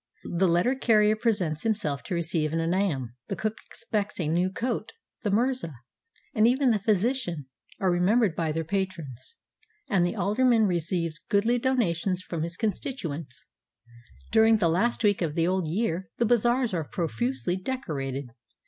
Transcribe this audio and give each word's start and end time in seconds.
The 0.23 0.47
letter 0.47 0.73
carrier 0.73 1.15
presents 1.15 1.63
him 1.63 1.75
self 1.75 2.01
to 2.05 2.15
receive 2.15 2.53
an 2.53 2.59
anam; 2.73 3.13
the 3.27 3.35
cook 3.35 3.57
expects 3.67 4.19
a 4.19 4.27
new 4.27 4.49
coat; 4.51 4.93
the 5.21 5.29
mirza, 5.29 5.75
and 6.33 6.47
even 6.47 6.71
the 6.71 6.79
physician, 6.79 7.45
are 7.79 7.91
remembered 7.91 8.35
by 8.35 8.51
their 8.51 8.63
patrons; 8.63 9.35
and 9.87 10.03
the 10.03 10.15
alderman 10.15 10.65
receives 10.65 11.19
goodly 11.29 11.59
donations 11.59 12.19
from 12.19 12.41
his 12.41 12.57
constituents. 12.57 13.43
During 14.31 14.57
the 14.57 14.69
last 14.69 15.03
week 15.03 15.21
of 15.21 15.35
the 15.35 15.45
old 15.45 15.67
year 15.67 16.09
the 16.17 16.25
bazaars 16.25 16.73
are 16.73 16.83
profusely 16.89 17.55
decorated. 17.55 18.31